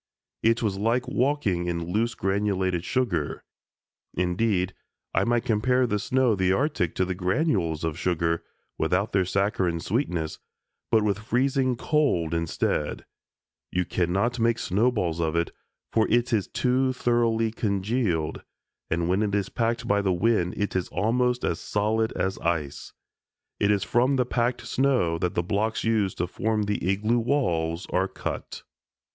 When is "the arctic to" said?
6.39-7.05